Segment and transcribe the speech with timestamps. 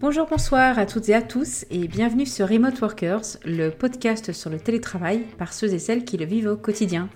[0.00, 4.48] Bonjour, bonsoir à toutes et à tous et bienvenue sur Remote Workers, le podcast sur
[4.48, 7.10] le télétravail par ceux et celles qui le vivent au quotidien.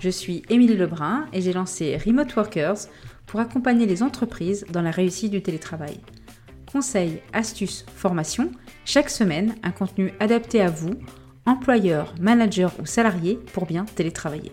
[0.00, 2.76] Je suis Émilie Lebrun et j'ai lancé Remote Workers
[3.24, 5.98] pour accompagner les entreprises dans la réussite du télétravail.
[6.70, 8.52] Conseils, astuces, formations,
[8.84, 10.92] chaque semaine un contenu adapté à vous,
[11.46, 14.52] employeurs, managers ou salariés pour bien télétravailler.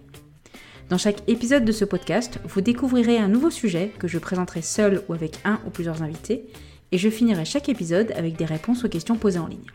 [0.88, 5.02] Dans chaque épisode de ce podcast, vous découvrirez un nouveau sujet que je présenterai seul
[5.10, 6.46] ou avec un ou plusieurs invités
[6.94, 9.66] et je finirai chaque épisode avec des réponses aux questions posées en ligne.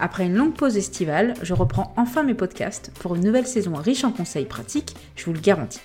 [0.00, 4.04] Après une longue pause estivale, je reprends enfin mes podcasts pour une nouvelle saison riche
[4.04, 5.80] en conseils pratiques, je vous le garantis.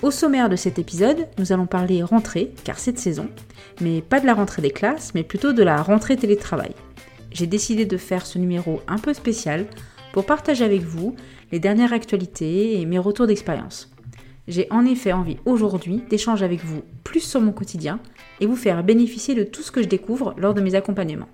[0.00, 3.28] Au sommaire de cet épisode, nous allons parler rentrée, car cette saison,
[3.82, 6.72] mais pas de la rentrée des classes, mais plutôt de la rentrée télétravail.
[7.30, 9.66] J'ai décidé de faire ce numéro un peu spécial
[10.14, 11.14] pour partager avec vous
[11.52, 13.90] les dernières actualités et mes retours d'expérience.
[14.48, 18.00] J'ai en effet envie aujourd'hui d'échanger avec vous plus sur mon quotidien
[18.40, 21.28] et vous faire bénéficier de tout ce que je découvre lors de mes accompagnements.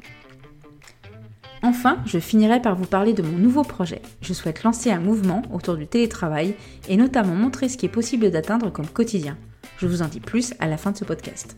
[1.62, 4.02] Enfin, je finirai par vous parler de mon nouveau projet.
[4.20, 6.54] Je souhaite lancer un mouvement autour du télétravail
[6.88, 9.36] et notamment montrer ce qui est possible d'atteindre comme quotidien.
[9.78, 11.56] Je vous en dis plus à la fin de ce podcast.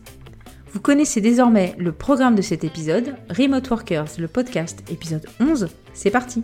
[0.71, 5.69] Vous connaissez désormais le programme de cet épisode, Remote Workers, le podcast, épisode 11.
[5.93, 6.43] C'est parti!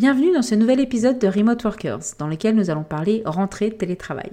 [0.00, 4.32] Bienvenue dans ce nouvel épisode de Remote Workers, dans lequel nous allons parler rentrée télétravail.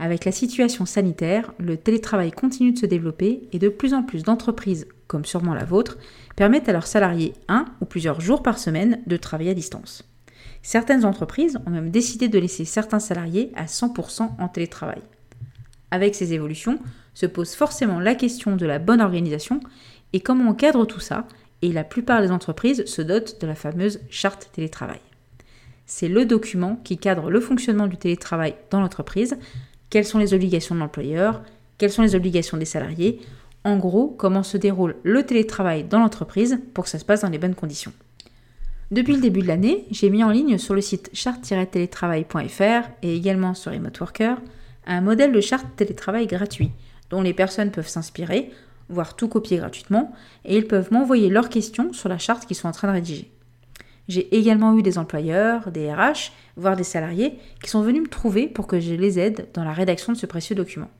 [0.00, 4.24] Avec la situation sanitaire, le télétravail continue de se développer et de plus en plus
[4.24, 5.96] d'entreprises, comme sûrement la vôtre,
[6.34, 10.02] permettent à leurs salariés un ou plusieurs jours par semaine de travailler à distance.
[10.62, 15.02] Certaines entreprises ont même décidé de laisser certains salariés à 100% en télétravail.
[15.92, 16.80] Avec ces évolutions,
[17.14, 19.60] se pose forcément la question de la bonne organisation
[20.12, 21.28] et comment on cadre tout ça
[21.62, 25.00] et la plupart des entreprises se dotent de la fameuse charte télétravail.
[25.86, 29.36] C'est le document qui cadre le fonctionnement du télétravail dans l'entreprise,
[29.90, 31.42] quelles sont les obligations de l'employeur,
[31.78, 33.20] quelles sont les obligations des salariés,
[33.64, 37.28] en gros comment se déroule le télétravail dans l'entreprise pour que ça se passe dans
[37.28, 37.92] les bonnes conditions.
[38.92, 43.54] Depuis le début de l'année, j'ai mis en ligne sur le site charte-télétravail.fr et également
[43.54, 44.36] sur Remote Worker
[44.86, 46.70] un modèle de charte télétravail gratuit
[47.10, 48.52] dont les personnes peuvent s'inspirer
[48.88, 50.12] voire tout copier gratuitement,
[50.44, 53.30] et ils peuvent m'envoyer leurs questions sur la charte qu'ils sont en train de rédiger.
[54.08, 58.46] J'ai également eu des employeurs, des RH, voire des salariés qui sont venus me trouver
[58.46, 60.90] pour que je les aide dans la rédaction de ce précieux document.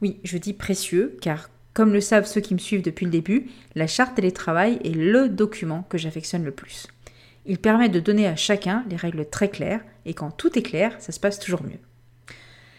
[0.00, 3.50] Oui, je dis précieux car, comme le savent ceux qui me suivent depuis le début,
[3.74, 6.86] la charte télétravail est le document que j'affectionne le plus.
[7.46, 10.96] Il permet de donner à chacun les règles très claires et quand tout est clair,
[11.00, 11.78] ça se passe toujours mieux.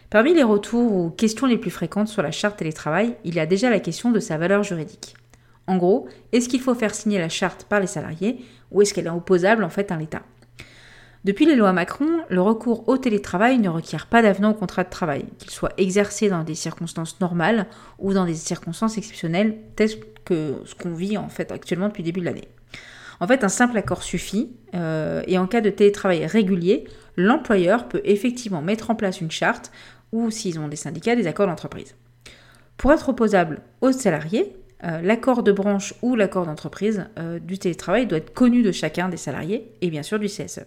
[0.08, 3.46] Parmi les retours ou questions les plus fréquentes sur la charte télétravail, il y a
[3.46, 5.14] déjà la question de sa valeur juridique.
[5.66, 9.06] En gros, est-ce qu'il faut faire signer la charte par les salariés ou est-ce qu'elle
[9.06, 10.22] est opposable en fait à l'État?
[11.24, 14.90] Depuis les lois Macron, le recours au télétravail ne requiert pas d'avenant au contrat de
[14.90, 17.66] travail, qu'il soit exercé dans des circonstances normales
[17.98, 22.06] ou dans des circonstances exceptionnelles telles que ce qu'on vit en fait actuellement depuis le
[22.06, 22.48] début de l'année.
[23.18, 26.84] En fait, un simple accord suffit, euh, et en cas de télétravail régulier,
[27.16, 29.72] l'employeur peut effectivement mettre en place une charte
[30.12, 31.94] ou s'ils ont des syndicats, des accords d'entreprise.
[32.76, 38.06] Pour être opposable aux salariés, euh, l'accord de branche ou l'accord d'entreprise euh, du télétravail
[38.06, 40.66] doit être connu de chacun des salariés et bien sûr du CSE.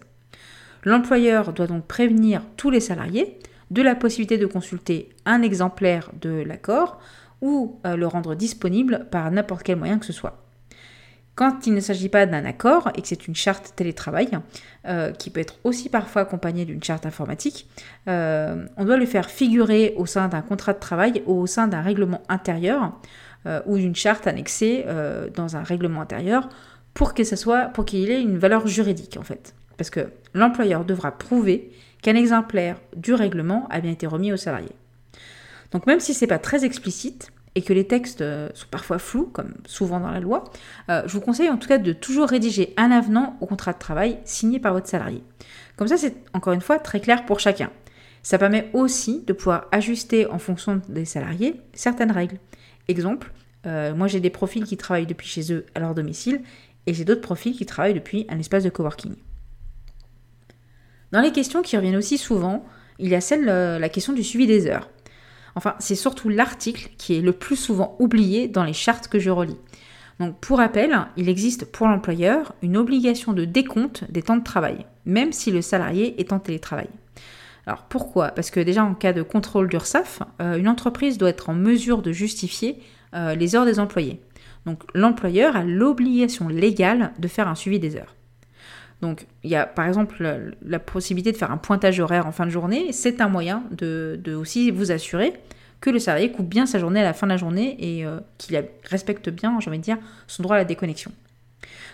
[0.84, 3.38] L'employeur doit donc prévenir tous les salariés
[3.70, 6.98] de la possibilité de consulter un exemplaire de l'accord
[7.40, 10.49] ou euh, le rendre disponible par n'importe quel moyen que ce soit.
[11.40, 14.28] Quand il ne s'agit pas d'un accord et que c'est une charte télétravail,
[14.86, 17.66] euh, qui peut être aussi parfois accompagnée d'une charte informatique,
[18.08, 21.66] euh, on doit le faire figurer au sein d'un contrat de travail ou au sein
[21.66, 22.92] d'un règlement intérieur
[23.46, 24.84] euh, ou d'une charte annexée
[25.34, 26.46] dans un règlement intérieur
[26.92, 29.54] pour que ça soit, pour qu'il ait une valeur juridique en fait.
[29.78, 31.72] Parce que l'employeur devra prouver
[32.02, 34.72] qu'un exemplaire du règlement a bien été remis au salarié.
[35.72, 39.26] Donc même si c'est pas très explicite, et que les textes euh, sont parfois flous,
[39.26, 40.44] comme souvent dans la loi,
[40.88, 43.78] euh, je vous conseille en tout cas de toujours rédiger un avenant au contrat de
[43.78, 45.22] travail signé par votre salarié.
[45.76, 47.70] Comme ça, c'est encore une fois très clair pour chacun.
[48.22, 52.36] Ça permet aussi de pouvoir ajuster en fonction des salariés certaines règles.
[52.86, 53.32] Exemple,
[53.66, 56.42] euh, moi j'ai des profils qui travaillent depuis chez eux à leur domicile
[56.86, 59.14] et j'ai d'autres profils qui travaillent depuis un espace de coworking.
[61.12, 62.64] Dans les questions qui reviennent aussi souvent,
[62.98, 64.88] il y a celle, la question du suivi des heures.
[65.54, 69.30] Enfin, c'est surtout l'article qui est le plus souvent oublié dans les chartes que je
[69.30, 69.56] relis.
[70.20, 74.84] Donc pour rappel, il existe pour l'employeur une obligation de décompte des temps de travail,
[75.06, 76.88] même si le salarié est en télétravail.
[77.66, 78.28] Alors pourquoi?
[78.28, 82.02] Parce que déjà en cas de contrôle d'URSAF, euh, une entreprise doit être en mesure
[82.02, 82.78] de justifier
[83.14, 84.20] euh, les heures des employés.
[84.66, 88.14] Donc l'employeur a l'obligation légale de faire un suivi des heures.
[89.02, 90.22] Donc, il y a par exemple
[90.62, 92.92] la, possibilité de faire un pointage horaire en fin de journée.
[92.92, 95.34] C'est un moyen de, aussi vous assurer
[95.80, 98.20] que le salarié coupe bien sa journée à la fin de la journée et euh,
[98.36, 101.10] qu'il respecte bien, j'ai envie de dire, son droit à la déconnexion.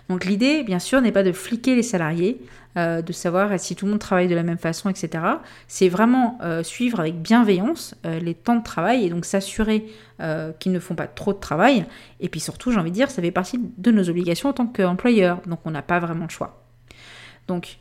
[0.09, 2.41] Donc l'idée, bien sûr, n'est pas de fliquer les salariés,
[2.77, 5.23] euh, de savoir si tout le monde travaille de la même façon, etc.
[5.69, 9.87] C'est vraiment euh, suivre avec bienveillance les temps de travail et donc s'assurer
[10.59, 11.87] qu'ils ne font pas trop de travail.
[12.19, 14.67] Et puis surtout, j'ai envie de dire, ça fait partie de nos obligations en tant
[14.67, 16.66] qu'employeur, donc on n'a pas vraiment le choix.
[17.49, 17.79] Donc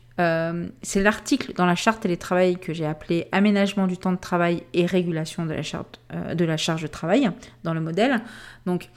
[0.82, 4.86] c'est l'article dans la charte télétravail que j'ai appelé aménagement du temps de travail et
[4.86, 7.30] régulation de la, la charge de travail
[7.64, 8.22] dans le modèle.
[8.64, 8.88] Donc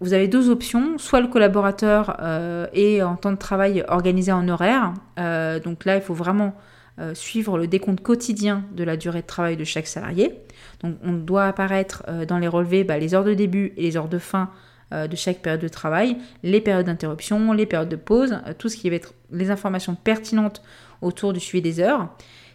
[0.00, 4.46] vous avez deux options, soit le collaborateur euh, est en temps de travail organisé en
[4.48, 6.54] horaire, euh, donc là il faut vraiment
[6.98, 10.38] euh, suivre le décompte quotidien de la durée de travail de chaque salarié.
[10.82, 14.08] Donc on doit apparaître dans les relevés bah, les heures de début et les heures
[14.08, 14.50] de fin
[14.92, 18.88] de chaque période de travail, les périodes d'interruption, les périodes de pause, tout ce qui
[18.88, 20.62] va être les informations pertinentes
[21.02, 22.08] autour du suivi des heures.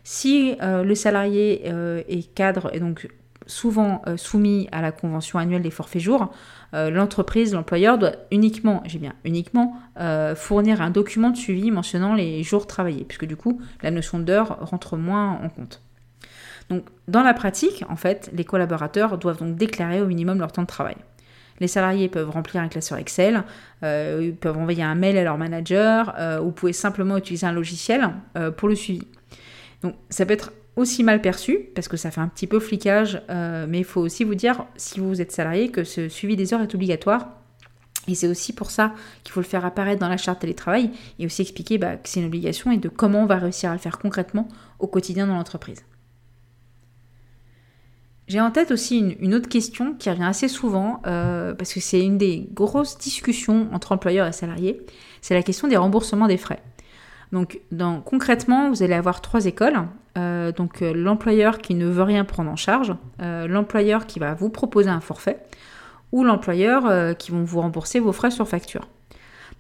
[0.03, 1.67] Si le salarié
[2.07, 3.09] est cadre et donc
[3.47, 6.31] souvent soumis à la convention annuelle des forfaits jours,
[6.73, 12.13] euh, l'entreprise, l'employeur doit uniquement, j'ai bien uniquement, euh, fournir un document de suivi mentionnant
[12.13, 15.81] les jours travaillés, puisque du coup, la notion d'heure rentre moins en compte.
[16.69, 20.61] Donc, dans la pratique, en fait, les collaborateurs doivent donc déclarer au minimum leur temps
[20.61, 20.95] de travail.
[21.59, 23.43] Les salariés peuvent remplir un classeur Excel,
[23.83, 27.51] euh, ils peuvent envoyer un mail à leur manager, ou vous pouvez simplement utiliser un
[27.51, 28.09] logiciel
[28.57, 29.07] pour le suivi.
[29.83, 33.21] Donc, ça peut être aussi mal perçu, parce que ça fait un petit peu flicage,
[33.29, 36.53] euh, mais il faut aussi vous dire, si vous êtes salarié, que ce suivi des
[36.53, 37.37] heures est obligatoire.
[38.07, 38.93] Et c'est aussi pour ça
[39.23, 40.89] qu'il faut le faire apparaître dans la charte télétravail
[41.19, 43.73] et aussi expliquer bah, que c'est une obligation et de comment on va réussir à
[43.73, 44.47] le faire concrètement
[44.79, 45.83] au quotidien dans l'entreprise.
[48.31, 51.99] J'ai en tête aussi une, autre question qui revient assez souvent, euh, parce que c'est
[51.99, 54.79] une des grosses discussions entre employeurs et salariés,
[55.19, 56.61] c'est la question des remboursements des frais.
[57.33, 57.59] Donc
[58.05, 59.81] concrètement, vous allez avoir trois écoles.
[60.17, 64.49] Euh, donc euh, l'employeur qui ne veut rien prendre en charge, l'employeur qui va vous
[64.49, 65.43] proposer un forfait,
[66.13, 68.87] ou l'employeur qui vont vous rembourser vos frais sur facture.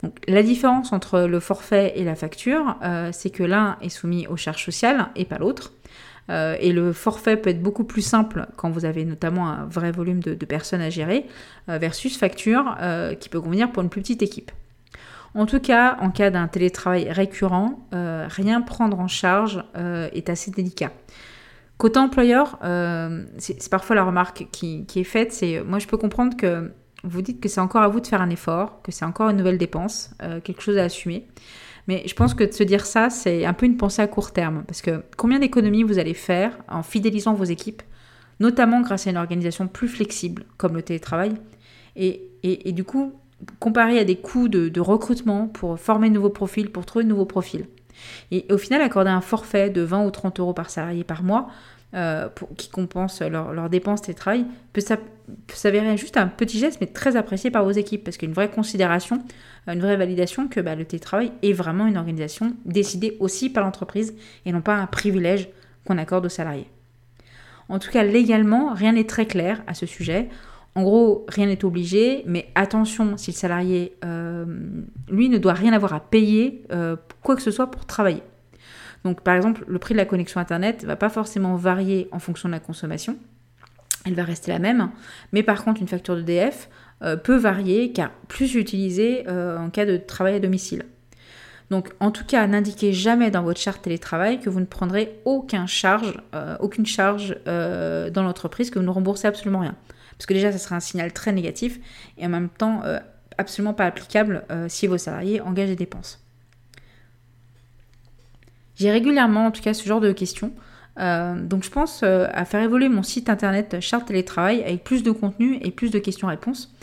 [0.01, 2.77] Donc, la différence entre le forfait et la facture,
[3.11, 5.73] c'est que l'un est soumis aux charges sociales et pas l'autre.
[6.31, 10.21] Et le forfait peut être beaucoup plus simple quand vous avez notamment un vrai volume
[10.21, 11.25] de personnes à gérer,
[11.67, 12.77] versus facture
[13.19, 14.51] qui peut convenir pour une plus petite équipe.
[15.33, 20.29] En tout cas, en cas d'un télétravail récurrent, euh, rien prendre en charge euh, est
[20.29, 20.91] assez délicat.
[21.77, 26.35] Côté employeur, euh, c'est parfois la remarque qui, est faite, c'est moi je peux comprendre
[26.37, 26.71] que
[27.03, 29.37] vous dites que c'est encore à vous de faire un effort, que c'est encore une
[29.37, 30.11] nouvelle dépense,
[30.43, 31.27] quelque chose à assumer.
[31.91, 34.31] Mais je pense que de se dire ça, c'est un peu une pensée à court
[34.31, 37.81] terme, parce que combien d'économies vous allez faire en fidélisant vos équipes,
[38.39, 41.33] notamment grâce à une organisation plus flexible comme le télétravail,
[41.97, 43.11] et, du coup,
[43.59, 47.25] comparé à des coûts de, recrutement pour former de nouveaux profils, pour trouver de nouveaux
[47.25, 47.65] profils.
[48.31, 51.49] Et, au final, accorder un forfait de 20 ou 30 euros par salarié par mois,
[51.93, 54.81] euh, qui compense leurs dépenses de travail, peut
[55.53, 58.31] s'avérer juste un petit geste, mais très apprécié par vos équipes, parce qu'il y a
[58.31, 59.23] une vraie considération,
[59.67, 64.15] une vraie validation que bah, le télétravail est vraiment une organisation décidée aussi par l'entreprise
[64.45, 65.49] et non pas un privilège
[65.85, 66.67] qu'on accorde aux salariés.
[67.69, 70.29] En tout cas, légalement, rien n'est très clair à ce sujet.
[70.75, 74.45] En gros, rien n'est obligé, mais attention si le salarié, euh,
[75.09, 78.23] lui, ne doit rien avoir à payer, euh, quoi que ce soit pour travailler.
[79.03, 82.19] Donc, par exemple, le prix de la connexion Internet ne va pas forcément varier en
[82.19, 83.17] fonction de la consommation.
[84.05, 84.89] Elle va rester la même.
[85.31, 86.69] Mais par contre, une facture d'EDF
[87.01, 90.85] euh, peut varier car plus utilisée en cas de travail à domicile.
[91.69, 95.19] Donc, en tout cas, n'indiquez jamais dans votre charte télétravail que vous ne prendrez
[95.67, 96.21] charge,
[96.59, 99.75] aucune charge dans l'entreprise, que vous ne remboursez absolument rien.
[100.21, 101.79] Parce que déjà, ça sera un signal très négatif
[102.19, 102.99] et en même temps euh,
[103.39, 106.20] absolument pas applicable euh, si vos salariés engagent des dépenses.
[108.75, 110.53] J'ai régulièrement, en tout cas, ce genre de questions.
[110.99, 115.11] Euh, donc je pense à faire évoluer mon site internet Charte Télétravail avec plus de
[115.11, 116.73] contenu et plus de questions-réponses.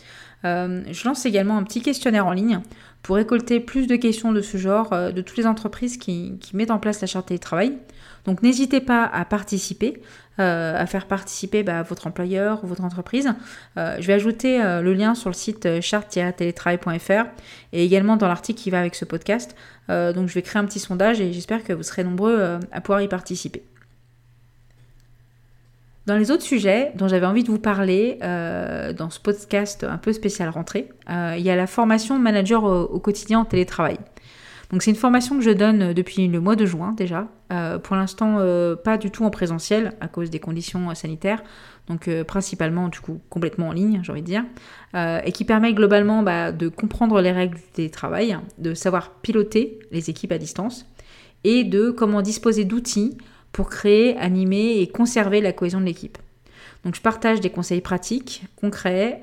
[0.45, 2.61] Je lance également un petit questionnaire en ligne
[3.03, 6.79] pour récolter plus de questions de ce genre de toutes les entreprises qui, mettent en
[6.79, 7.77] place la charte télétravail.
[8.25, 10.01] Donc n'hésitez pas à participer.
[10.41, 13.29] Euh, à faire participer bah, votre employeur ou votre entreprise.
[13.77, 17.25] Euh, je vais ajouter euh, le lien sur le site chart-télétravail.fr
[17.73, 19.57] et également dans l'article qui va avec ce podcast.
[19.89, 23.03] donc je vais créer un petit sondage et j'espère que vous serez nombreux à pouvoir
[23.03, 23.65] y participer.
[26.09, 30.15] Dans les autres sujets dont j'avais envie de vous parler dans ce podcast un peu
[30.15, 33.99] spécial rentrée, il y a la formation manager au, quotidien en télétravail.
[34.73, 37.29] Donc c'est une formation que je donne depuis le mois de juin déjà.
[37.53, 41.43] Euh, pour l'instant, euh, pas du tout en présentiel à cause des conditions sanitaires.
[41.89, 44.45] Donc principalement, du coup, complètement en ligne, j'ai envie de dire.
[44.95, 50.09] et qui permet globalement bah, de comprendre les règles du télétravail, de savoir piloter les
[50.09, 50.87] équipes à distance
[51.45, 53.19] et de comment disposer d'outils
[53.53, 56.19] pour créer, animer et conserver la cohésion de l'équipe.
[56.85, 59.21] Donc je partage des conseils pratiques, concrets,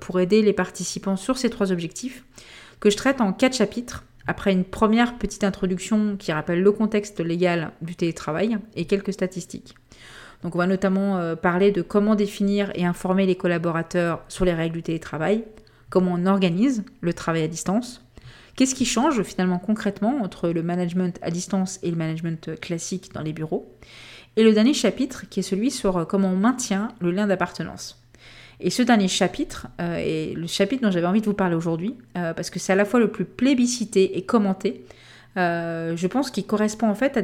[0.00, 2.24] pour aider les participants sur ces trois objectifs
[2.78, 7.20] que je traite en quatre chapitres après une première petite introduction qui rappelle le contexte
[7.20, 9.74] légal du télétravail et quelques statistiques.
[10.42, 14.54] Donc on va notamment euh, parler de comment définir et informer les collaborateurs sur les
[14.54, 15.44] règles du télétravail,
[15.90, 18.02] comment on organise le travail à distance,
[18.60, 23.22] qu'est-ce qui change finalement concrètement entre le management à distance et le management classique dans
[23.22, 23.74] les bureaux,
[24.36, 28.04] et le dernier chapitre qui est celui sur comment on maintient le lien d'appartenance?
[28.60, 31.94] Et ce dernier chapitre euh, est le chapitre dont j'avais envie de vous parler aujourd'hui,
[32.18, 34.84] euh, parce que c'est à la fois le plus plébiscité et commenté.
[35.38, 37.18] Euh, je pense qu'il correspond en fait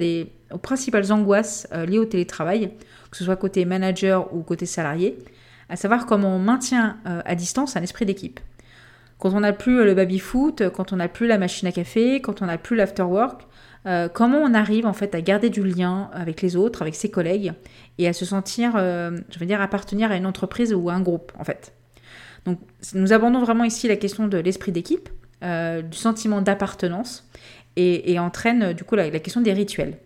[0.51, 2.71] aux principales angoisses liées au télétravail,
[3.11, 5.19] que ce soit côté manager ou côté salarié,
[5.69, 8.41] à savoir comment on maintient à distance un esprit d'équipe.
[9.19, 12.43] Quand on n'a plus le baby-foot, quand on n'a plus la machine à café, quand
[12.43, 13.47] on n'a plus l'after-work,
[13.87, 17.11] euh, comment on arrive en fait à garder du lien avec les autres, avec ses
[17.11, 17.53] collègues,
[17.99, 21.01] et à se sentir, euh, je veux dire, appartenir à une entreprise ou à un
[21.01, 21.73] groupe en fait?
[22.45, 22.59] Donc
[22.95, 25.09] nous abordons vraiment ici la question de l'esprit d'équipe,
[25.45, 27.29] euh, du sentiment d'appartenance,
[27.79, 29.99] et, entraîne du coup la, question des rituels.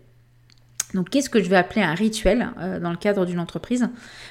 [0.93, 2.49] Donc qu'est-ce que je vais appeler un rituel
[2.81, 3.87] dans le cadre d'une entreprise?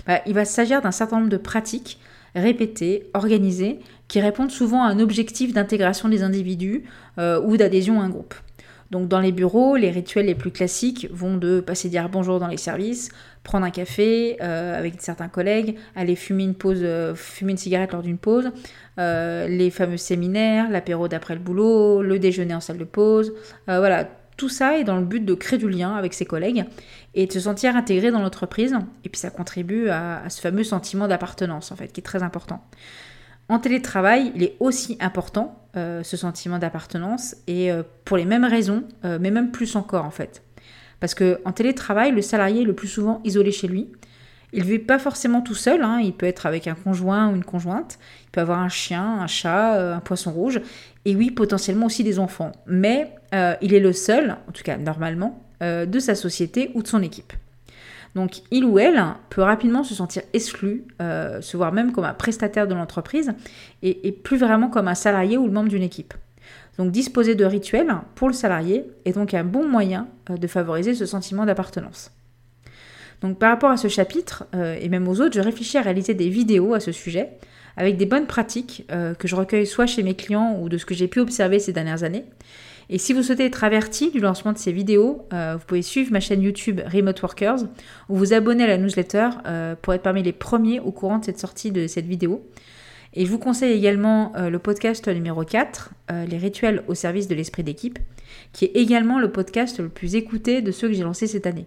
[0.06, 1.98] Bah, Il va s'agir d'un certain nombre de pratiques
[2.34, 6.84] répétées, organisées, qui répondent souvent à un objectif d'intégration des individus
[7.18, 8.34] ou d'adhésion à un groupe.
[8.90, 12.48] Donc dans les bureaux, les rituels les plus classiques vont de passer dire bonjour dans
[12.48, 13.10] les services,
[13.44, 17.92] prendre un café euh, avec certains collègues, aller fumer une pause, euh, fumer une cigarette
[17.92, 18.50] lors d'une pause,
[18.98, 23.32] euh, les fameux séminaires, l'apéro d'après le boulot, le déjeuner en salle de pause,
[23.66, 24.08] voilà.
[24.36, 26.64] Tout ça est dans le but de créer du lien avec ses collègues
[27.14, 28.74] et de se sentir intégré dans l'entreprise.
[29.04, 32.64] Et puis ça contribue à, ce fameux sentiment d'appartenance, en fait, qui est très important.
[33.48, 38.44] En télétravail, il est aussi important, euh, ce sentiment d'appartenance, et euh, pour les mêmes
[38.44, 40.42] raisons, euh, mais même plus encore en fait.
[41.00, 43.90] Parce qu'en télétravail, le salarié est le plus souvent isolé chez lui.
[44.52, 45.98] Il ne vit pas forcément tout seul, hein.
[46.00, 49.26] il peut être avec un conjoint ou une conjointe, il peut avoir un chien, un
[49.26, 50.60] chat, un poisson rouge,
[51.04, 52.52] et oui, potentiellement aussi des enfants.
[52.66, 53.14] Mais
[53.62, 57.32] il est le seul, en tout cas normalement, de sa société ou de son équipe.
[58.14, 62.14] Donc il ou elle peut rapidement se sentir exclu, euh, se voir même comme un
[62.14, 63.32] prestataire de l'entreprise
[63.82, 66.14] et, plus vraiment comme un salarié ou le membre d'une équipe.
[66.78, 70.94] Donc disposer de rituels pour le salarié est donc un bon moyen euh, de favoriser
[70.94, 72.10] ce sentiment d'appartenance.
[73.20, 76.14] Donc par rapport à ce chapitre euh, et même aux autres, je réfléchis à réaliser
[76.14, 77.30] des vidéos à ce sujet
[77.76, 78.84] avec des bonnes pratiques
[79.18, 81.72] que je recueille soit chez mes clients ou de ce que j'ai pu observer ces
[81.72, 82.24] dernières années
[82.92, 86.10] et si vous souhaitez être averti du lancement de ces vidéos, euh, vous pouvez suivre
[86.10, 87.60] ma chaîne YouTube Remote Workers
[88.08, 91.24] ou vous abonner à la newsletter euh, pour être parmi les premiers au courant de
[91.24, 92.44] cette sortie de cette vidéo.
[93.14, 95.90] Et je vous conseille également euh, le podcast numéro 4,
[96.28, 98.00] Les rituels au service de l'esprit d'équipe,
[98.52, 101.66] qui est également le podcast le plus écouté de ceux que j'ai lancés cette année.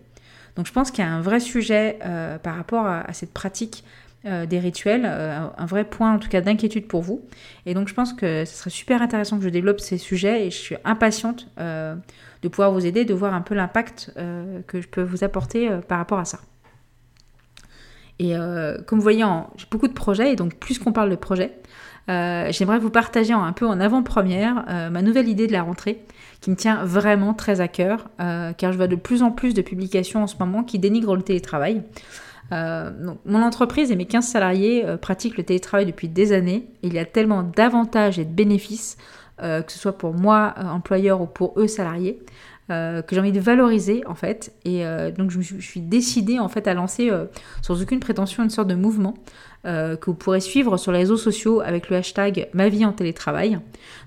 [0.58, 2.00] Donc je pense qu'il y a un vrai sujet
[2.44, 3.84] par rapport à cette pratique
[4.25, 7.25] euh, des rituels, euh, un vrai point en tout cas d'inquiétude pour vous.
[7.65, 10.50] Et donc je pense que ce serait super intéressant que je développe ces sujets et
[10.50, 11.94] je suis impatiente euh,
[12.42, 14.13] de pouvoir vous aider, de voir un peu l'impact
[14.68, 16.39] que je peux vous apporter par rapport à ça.
[18.20, 18.34] Et
[18.86, 19.25] comme vous voyez,
[19.58, 21.58] j'ai beaucoup de projets et donc plus qu'on parle de projets,
[22.08, 26.03] j'aimerais vous partager un peu en avant-première ma nouvelle idée de la rentrée
[26.42, 29.62] qui me tient vraiment très à cœur car je vois de plus en plus de
[29.62, 31.82] publications en ce moment qui dénigrent le télétravail.
[32.52, 32.92] Euh,
[33.26, 36.68] mon entreprise et mes 15 salariés euh, pratiquent le télétravail depuis des années.
[36.82, 38.98] Il y a tellement d'avantages et de bénéfices,
[39.42, 42.20] euh, que ce soit pour moi, employeur, ou pour eux, salariés,
[42.70, 44.53] que j'ai envie de valoriser en fait.
[44.65, 44.84] Et
[45.17, 47.12] donc je, suis décidée en fait à lancer
[47.62, 49.15] sans aucune prétention une sorte de mouvement
[49.63, 53.60] que vous pourrez suivre sur les réseaux sociaux avec le hashtag ma vie en télétravail.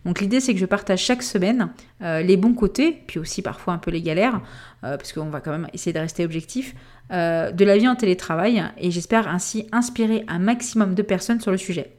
[0.05, 1.69] Donc l'idée c'est que je partage chaque semaine
[2.01, 4.41] les bons côtés, puis aussi parfois un peu les galères,
[4.81, 6.75] parce qu'on va quand même essayer de rester objectif,
[7.13, 11.53] euh, de la vie en télétravail et j'espère ainsi inspirer un maximum de personnes sur
[11.53, 11.96] le sujet.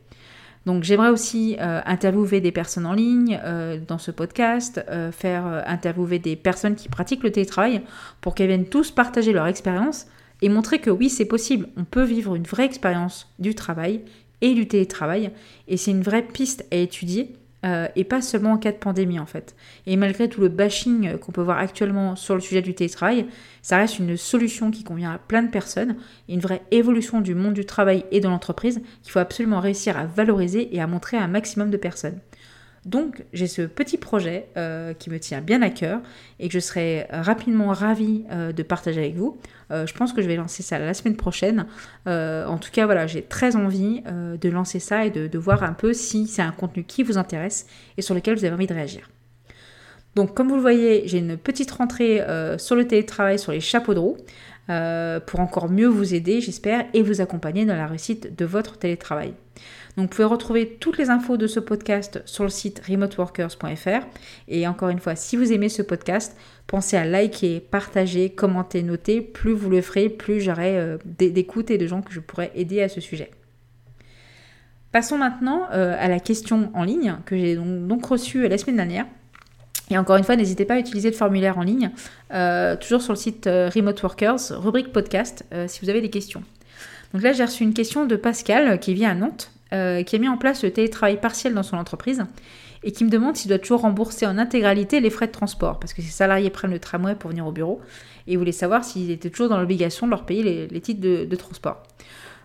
[0.67, 6.19] Donc j'aimerais aussi euh, interviewer des personnes en ligne euh, dans ce podcast, faire interviewer
[6.19, 7.81] des personnes qui pratiquent le télétravail
[8.21, 10.05] pour qu'elles viennent tous partager leur expérience
[10.43, 14.01] et montrer que oui c'est possible, on peut vivre une vraie expérience du travail
[14.41, 15.31] et du télétravail
[15.67, 17.33] et c'est une vraie piste à étudier
[17.67, 19.55] euh, et pas seulement en cas de pandémie en fait.
[19.85, 23.27] Et malgré tout le bashing qu'on peut voir actuellement sur le sujet du télétravail,
[23.61, 25.97] ça reste une solution qui convient à plein de personnes,
[26.29, 30.05] une vraie évolution du monde du travail et de l'entreprise qu'il faut absolument réussir à
[30.05, 32.19] valoriser et à montrer à un maximum de personnes.
[32.85, 35.99] Donc j'ai ce petit projet euh, qui me tient bien à cœur
[36.39, 39.37] et que je serai rapidement ravie euh, de partager avec vous.
[39.71, 41.65] Euh, je pense que je vais lancer ça la semaine prochaine.
[42.05, 45.73] en tout cas, voilà, j'ai très envie de lancer ça et de, de voir un
[45.73, 47.67] peu si c'est un contenu qui vous intéresse
[47.97, 49.09] et sur lequel vous avez envie de réagir.
[50.15, 52.23] Donc comme vous le voyez, j'ai une petite rentrée
[52.57, 54.17] sur le télétravail, sur les chapeaux de roue.
[55.25, 59.33] pour encore mieux vous aider, j'espère, et vous accompagner dans la réussite de votre télétravail.
[59.97, 64.05] Donc vous pouvez retrouver toutes les infos de ce podcast sur le site remoteworkers.fr.
[64.47, 66.37] Et encore une fois, si vous aimez ce podcast,
[66.67, 69.21] pensez à liker, partager, commenter, noter.
[69.21, 72.79] Plus vous le ferez, plus j'aurai euh, d'écoute et de gens que je pourrais aider
[72.83, 73.31] à ce sujet.
[74.91, 79.07] Passons maintenant euh, à la question en ligne que j'ai donc, reçue la semaine dernière.
[79.89, 81.89] Et encore une fois, n'hésitez pas à utiliser le formulaire en ligne,
[82.33, 86.43] euh, toujours sur le site Remote Workers, rubrique podcast, si vous avez des questions.
[87.13, 90.19] Donc là, j'ai reçu une question de Pascal qui vit à Nantes euh, qui a
[90.19, 92.23] mis en place le télétravail partiel dans son entreprise
[92.83, 95.93] et qui me demande s'il doit toujours rembourser en intégralité les frais de transport parce
[95.93, 97.81] que ses salariés prennent le tramway pour venir au bureau
[98.27, 101.83] et voulait savoir s'il était toujours dans l'obligation de leur payer les, titres de, transport.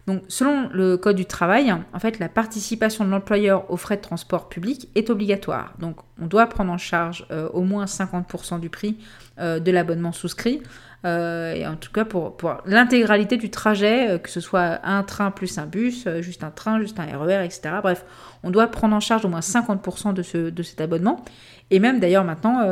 [0.09, 4.03] Donc, selon le Code du travail, en fait, la participation de l'employeur aux frais de
[4.03, 5.75] transport public est obligatoire.
[5.79, 8.97] Donc, on doit prendre en charge euh, au moins 50% du prix
[9.39, 10.63] euh, de l'abonnement souscrit
[11.05, 15.59] euh, et en tout cas pour, l'intégralité du trajet, que ce soit un train plus
[15.59, 17.75] un bus, juste un train, juste un RER, etc.
[17.83, 18.05] Bref,
[18.45, 21.25] on doit prendre en charge au moins 50% de, ce, de cet abonnement.
[21.73, 22.65] Et même d'ailleurs maintenant,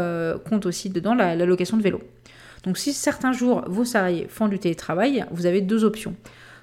[0.49, 2.01] compte aussi dedans la, location de vélo.
[2.63, 6.15] Donc si certains jours vos salariés font du télétravail, vous avez deux options.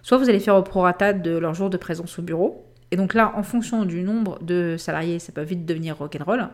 [0.08, 3.14] Soit vous allez faire au prorata de leur jour de présence au bureau, et donc
[3.14, 6.48] là, en fonction du nombre de salariés, ça peut vite devenir rock'n'roll.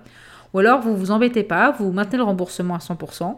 [0.55, 3.35] Ou alors, vous vous embêtez pas, vous maintenez le remboursement à 100%,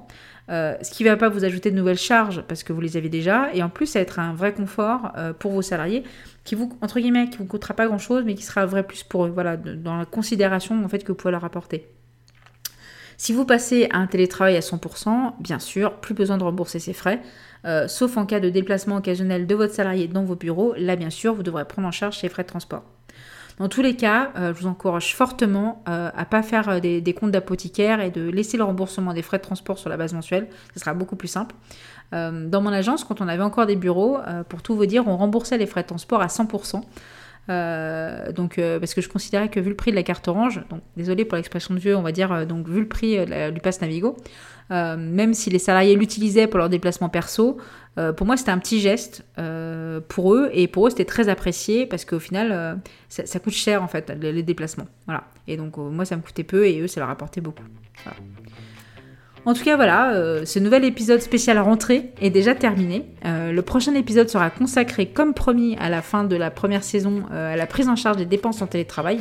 [0.52, 2.96] euh, ce qui ne va pas vous ajouter de nouvelles charges parce que vous les
[2.96, 6.06] avez déjà, et en plus, ça va être un vrai confort euh, pour vos salariés
[6.46, 9.04] qui vous, entre guillemets, qui vous coûtera pas grand chose, mais qui sera vrai plus
[9.04, 11.90] pour eux, voilà, dans la considération en fait que vous pouvez leur apporter.
[13.18, 16.94] Si vous passez à un télétravail à 100%, bien sûr, plus besoin de rembourser ces
[16.94, 17.22] frais,
[17.66, 21.10] euh, sauf en cas de déplacement occasionnel de votre salarié dans vos bureaux, là bien
[21.10, 22.84] sûr, vous devrez prendre en charge ces frais de transport.
[23.58, 27.14] Dans tous les cas, euh, je vous encourage fortement euh, à pas faire euh, des,
[27.14, 30.48] comptes d'apothicaire et de laisser le remboursement des frais de transport sur la base mensuelle.
[30.74, 31.56] Ce sera beaucoup plus simple.
[32.12, 34.18] dans mon agence, quand on avait encore des bureaux,
[34.48, 36.82] pour tout vous dire, on remboursait les frais de transport à 100%.
[37.48, 41.26] Donc, parce que je considérais que vu le prix de la carte orange, donc désolé
[41.26, 43.18] pour l'expression de vieux, on va dire, donc vu le prix
[43.52, 44.18] du pass Navigo,
[44.70, 47.60] même si les salariés l'utilisaient pour leur déplacement perso,
[47.98, 51.30] euh, pour moi, c'était un petit geste euh, pour eux et pour eux, c'était très
[51.30, 52.76] apprécié parce qu'au final, euh,
[53.08, 54.88] ça, coûte cher en fait, les, déplacements.
[55.06, 55.24] Voilà.
[55.48, 57.64] Et donc, moi, ça me coûtait peu et eux, ça leur apportait beaucoup.
[59.46, 63.06] En tout cas, voilà, ce nouvel épisode spécial rentrée est déjà terminé.
[63.24, 67.56] le prochain épisode sera consacré, comme promis, à la fin de la première saison, à
[67.56, 69.20] la prise en charge des dépenses en télétravail.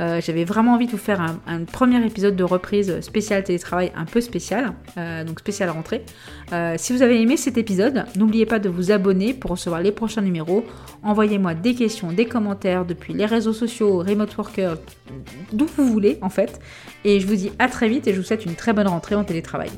[0.00, 4.04] Euh, j'avais vraiment envie de vous faire un, premier épisode de reprise spécial télétravail un
[4.04, 6.04] peu spécial, euh, donc spécial rentrée.
[6.52, 9.92] Euh, si vous avez aimé cet épisode, n'oubliez pas de vous abonner pour recevoir les
[9.92, 10.64] prochains numéros.
[11.02, 14.76] Envoyez-moi des questions, des commentaires depuis les réseaux sociaux, Remote Worker,
[15.52, 16.60] d'où vous voulez en fait.
[17.04, 19.14] Et je vous dis à très vite et je vous souhaite une très bonne rentrée
[19.14, 19.70] en télétravail.